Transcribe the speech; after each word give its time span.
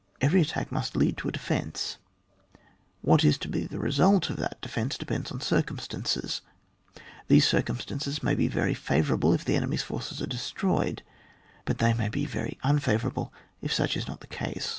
Every 0.19 0.41
attack 0.41 0.71
must 0.71 0.95
lead 0.97 1.15
to 1.17 1.27
a 1.27 1.31
defence; 1.31 1.97
what 3.03 3.23
is 3.23 3.37
to 3.37 3.47
be 3.47 3.67
the 3.67 3.77
result 3.77 4.31
of 4.31 4.37
that 4.37 4.59
defence, 4.59 4.97
depends 4.97 5.31
on 5.31 5.41
circimistances; 5.41 6.41
these 7.27 7.47
circumstances 7.47 8.23
may 8.23 8.33
be 8.33 8.47
very 8.47 8.73
favourable 8.73 9.31
if 9.31 9.45
the 9.45 9.55
enemy*s 9.55 9.83
forces 9.83 10.19
are 10.19 10.25
destroyed; 10.25 11.03
but 11.65 11.77
they 11.77 11.93
may 11.93 12.09
be 12.09 12.25
very 12.25 12.57
unfavourable 12.63 13.31
if 13.61 13.71
such 13.71 13.95
is 13.95 14.07
not 14.07 14.21
the 14.21 14.25
case. 14.25 14.69